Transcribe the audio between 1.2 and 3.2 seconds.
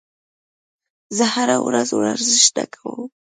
هره ورځ ورزش نه کوم.